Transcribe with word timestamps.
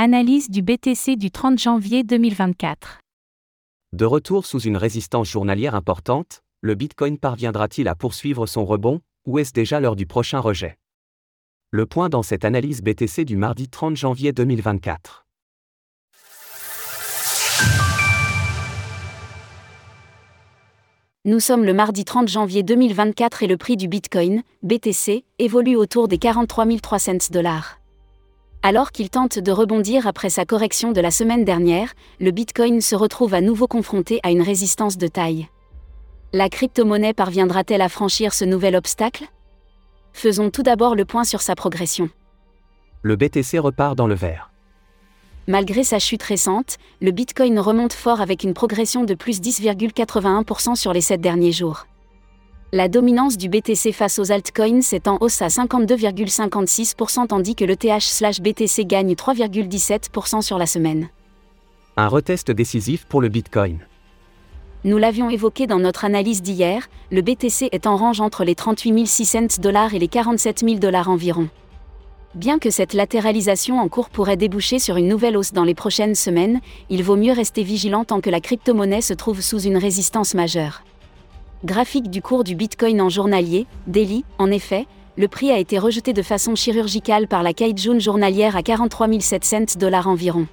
Analyse 0.00 0.48
du 0.48 0.62
BTC 0.62 1.16
du 1.16 1.32
30 1.32 1.58
janvier 1.58 2.04
2024. 2.04 3.00
De 3.92 4.04
retour 4.04 4.46
sous 4.46 4.60
une 4.60 4.76
résistance 4.76 5.28
journalière 5.28 5.74
importante, 5.74 6.44
le 6.60 6.76
Bitcoin 6.76 7.18
parviendra-t-il 7.18 7.88
à 7.88 7.96
poursuivre 7.96 8.46
son 8.46 8.64
rebond, 8.64 9.00
ou 9.26 9.40
est-ce 9.40 9.52
déjà 9.52 9.80
l'heure 9.80 9.96
du 9.96 10.06
prochain 10.06 10.38
rejet? 10.38 10.78
Le 11.72 11.84
point 11.84 12.08
dans 12.08 12.22
cette 12.22 12.44
analyse 12.44 12.80
BTC 12.80 13.24
du 13.24 13.36
mardi 13.36 13.68
30 13.68 13.96
janvier 13.96 14.32
2024. 14.32 15.26
Nous 21.24 21.40
sommes 21.40 21.64
le 21.64 21.74
mardi 21.74 22.04
30 22.04 22.28
janvier 22.28 22.62
2024 22.62 23.42
et 23.42 23.48
le 23.48 23.56
prix 23.56 23.76
du 23.76 23.88
Bitcoin, 23.88 24.44
BTC, 24.62 25.24
évolue 25.40 25.74
autour 25.74 26.06
des 26.06 26.18
43 26.18 26.66
300 26.80 27.32
dollars. 27.32 27.78
Alors 28.62 28.90
qu'il 28.90 29.08
tente 29.08 29.38
de 29.38 29.52
rebondir 29.52 30.06
après 30.08 30.30
sa 30.30 30.44
correction 30.44 30.90
de 30.90 31.00
la 31.00 31.12
semaine 31.12 31.44
dernière, 31.44 31.94
le 32.18 32.32
Bitcoin 32.32 32.80
se 32.80 32.96
retrouve 32.96 33.34
à 33.34 33.40
nouveau 33.40 33.68
confronté 33.68 34.18
à 34.24 34.30
une 34.30 34.42
résistance 34.42 34.98
de 34.98 35.06
taille. 35.06 35.48
La 36.32 36.48
crypto-monnaie 36.48 37.14
parviendra-t-elle 37.14 37.80
à 37.80 37.88
franchir 37.88 38.34
ce 38.34 38.44
nouvel 38.44 38.74
obstacle? 38.74 39.26
Faisons 40.12 40.50
tout 40.50 40.64
d'abord 40.64 40.96
le 40.96 41.04
point 41.04 41.22
sur 41.22 41.40
sa 41.40 41.54
progression. 41.54 42.10
Le 43.02 43.14
BTC 43.14 43.60
repart 43.60 43.96
dans 43.96 44.08
le 44.08 44.16
vert. 44.16 44.50
Malgré 45.46 45.84
sa 45.84 46.00
chute 46.00 46.24
récente, 46.24 46.78
le 47.00 47.12
Bitcoin 47.12 47.60
remonte 47.60 47.92
fort 47.92 48.20
avec 48.20 48.42
une 48.42 48.54
progression 48.54 49.04
de 49.04 49.14
plus 49.14 49.40
10,81% 49.40 50.74
sur 50.74 50.92
les 50.92 51.00
7 51.00 51.20
derniers 51.20 51.52
jours. 51.52 51.86
La 52.70 52.88
dominance 52.88 53.38
du 53.38 53.48
BTC 53.48 53.92
face 53.92 54.18
aux 54.18 54.30
altcoins 54.30 54.82
est 54.92 55.08
en 55.08 55.16
hausse 55.22 55.40
à 55.40 55.46
52,56% 55.46 57.28
tandis 57.28 57.54
que 57.54 57.64
le 57.64 57.76
TH/BTC 57.76 58.84
gagne 58.84 59.14
3,17% 59.14 60.42
sur 60.42 60.58
la 60.58 60.66
semaine. 60.66 61.08
Un 61.96 62.08
retest 62.08 62.50
décisif 62.50 63.06
pour 63.06 63.22
le 63.22 63.30
Bitcoin. 63.30 63.78
Nous 64.84 64.98
l'avions 64.98 65.30
évoqué 65.30 65.66
dans 65.66 65.78
notre 65.78 66.04
analyse 66.04 66.42
d'hier, 66.42 66.90
le 67.10 67.22
BTC 67.22 67.70
est 67.72 67.86
en 67.86 67.96
range 67.96 68.20
entre 68.20 68.44
les 68.44 68.54
38 68.54 69.06
600 69.06 69.62
dollars 69.62 69.94
et 69.94 69.98
les 69.98 70.08
47 70.08 70.60
000 70.60 70.74
dollars 70.74 71.08
environ. 71.08 71.48
Bien 72.34 72.58
que 72.58 72.68
cette 72.68 72.92
latéralisation 72.92 73.80
en 73.80 73.88
cours 73.88 74.10
pourrait 74.10 74.36
déboucher 74.36 74.78
sur 74.78 74.96
une 74.96 75.08
nouvelle 75.08 75.38
hausse 75.38 75.54
dans 75.54 75.64
les 75.64 75.74
prochaines 75.74 76.14
semaines, 76.14 76.60
il 76.90 77.02
vaut 77.02 77.16
mieux 77.16 77.32
rester 77.32 77.62
vigilant 77.62 78.04
tant 78.04 78.20
que 78.20 78.28
la 78.28 78.42
crypto-monnaie 78.42 79.00
se 79.00 79.14
trouve 79.14 79.40
sous 79.40 79.60
une 79.60 79.78
résistance 79.78 80.34
majeure. 80.34 80.82
Graphique 81.64 82.08
du 82.08 82.22
cours 82.22 82.44
du 82.44 82.54
Bitcoin 82.54 83.00
en 83.00 83.08
journalier, 83.08 83.66
daily, 83.88 84.24
en 84.38 84.48
effet, 84.48 84.86
le 85.16 85.26
prix 85.26 85.50
a 85.50 85.58
été 85.58 85.76
rejeté 85.76 86.12
de 86.12 86.22
façon 86.22 86.54
chirurgicale 86.54 87.26
par 87.26 87.42
la 87.42 87.52
Kaijun 87.52 87.98
journalière 87.98 88.54
à 88.54 88.62
43 88.62 89.08
700 89.18 89.76
dollars 89.76 90.06
environ. 90.06 90.46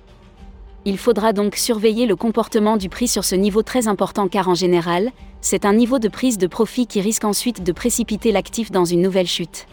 Il 0.83 0.97
faudra 0.97 1.31
donc 1.31 1.57
surveiller 1.57 2.07
le 2.07 2.15
comportement 2.15 2.75
du 2.75 2.89
prix 2.89 3.07
sur 3.07 3.23
ce 3.23 3.35
niveau 3.35 3.61
très 3.61 3.87
important 3.87 4.27
car 4.27 4.49
en 4.49 4.55
général, 4.55 5.11
c'est 5.41 5.65
un 5.65 5.73
niveau 5.73 5.99
de 5.99 6.07
prise 6.07 6.39
de 6.39 6.47
profit 6.47 6.87
qui 6.87 7.01
risque 7.01 7.23
ensuite 7.23 7.61
de 7.61 7.71
précipiter 7.71 8.31
l'actif 8.31 8.71
dans 8.71 8.85
une 8.85 9.03
nouvelle 9.03 9.27
chute. 9.27 9.67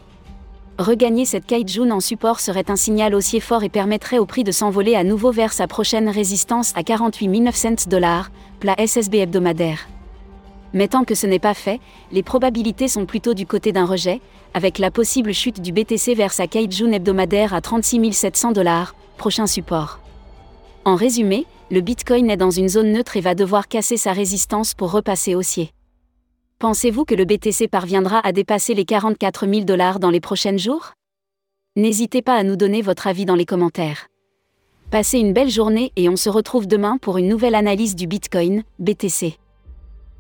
Regagner 0.78 1.24
cette 1.24 1.46
Kaijun 1.46 1.92
en 1.92 2.00
support 2.00 2.40
serait 2.40 2.70
un 2.70 2.76
signal 2.76 3.14
haussier 3.14 3.40
fort 3.40 3.64
et 3.64 3.70
permettrait 3.70 4.18
au 4.18 4.26
prix 4.26 4.44
de 4.44 4.52
s'envoler 4.52 4.96
à 4.96 5.04
nouveau 5.04 5.32
vers 5.32 5.54
sa 5.54 5.66
prochaine 5.66 6.10
résistance 6.10 6.74
à 6.76 6.82
48 6.82 7.28
900 7.28 7.68
dollars, 7.88 8.30
plat 8.60 8.76
SSB 8.76 9.14
hebdomadaire. 9.14 9.88
Mais 10.74 10.88
tant 10.88 11.04
que 11.04 11.14
ce 11.14 11.26
n'est 11.26 11.38
pas 11.38 11.54
fait, 11.54 11.80
les 12.12 12.22
probabilités 12.22 12.88
sont 12.88 13.06
plutôt 13.06 13.34
du 13.34 13.46
côté 13.46 13.72
d'un 13.72 13.84
rejet, 13.84 14.20
avec 14.54 14.78
la 14.78 14.90
possible 14.90 15.32
chute 15.32 15.60
du 15.60 15.72
BTC 15.72 16.14
vers 16.14 16.32
sa 16.32 16.46
Kaijun 16.46 16.92
hebdomadaire 16.92 17.54
à 17.54 17.60
36 17.60 18.12
700 18.12 18.52
dollars, 18.52 18.94
prochain 19.16 19.46
support. 19.46 20.00
En 20.84 20.96
résumé, 20.96 21.46
le 21.70 21.80
Bitcoin 21.80 22.30
est 22.30 22.36
dans 22.36 22.50
une 22.50 22.68
zone 22.68 22.92
neutre 22.92 23.16
et 23.16 23.20
va 23.20 23.34
devoir 23.34 23.68
casser 23.68 23.96
sa 23.96 24.12
résistance 24.12 24.74
pour 24.74 24.90
repasser 24.90 25.34
haussier. 25.34 25.70
Pensez-vous 26.58 27.04
que 27.04 27.14
le 27.14 27.24
BTC 27.24 27.68
parviendra 27.68 28.20
à 28.24 28.32
dépasser 28.32 28.74
les 28.74 28.84
44 28.84 29.46
000 29.46 29.64
dollars 29.64 29.98
dans 29.98 30.10
les 30.10 30.20
prochains 30.20 30.56
jours? 30.56 30.92
N'hésitez 31.76 32.22
pas 32.22 32.34
à 32.34 32.42
nous 32.42 32.56
donner 32.56 32.82
votre 32.82 33.06
avis 33.06 33.24
dans 33.24 33.34
les 33.34 33.46
commentaires. 33.46 34.08
Passez 34.90 35.18
une 35.18 35.32
belle 35.32 35.48
journée 35.48 35.90
et 35.96 36.08
on 36.10 36.16
se 36.16 36.28
retrouve 36.28 36.66
demain 36.66 36.98
pour 36.98 37.16
une 37.16 37.28
nouvelle 37.28 37.54
analyse 37.54 37.96
du 37.96 38.06
Bitcoin, 38.06 38.62
BTC. 38.78 39.38